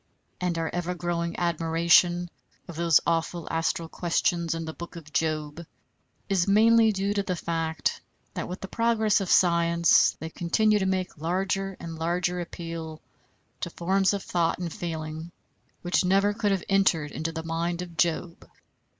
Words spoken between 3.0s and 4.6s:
awful astral questions